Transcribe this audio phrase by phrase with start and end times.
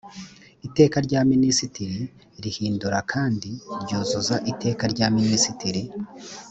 [0.67, 1.99] iteka rya minisitiri
[2.43, 3.49] rihindura kandi
[3.81, 5.81] ryuzuza iteka rya minisitiri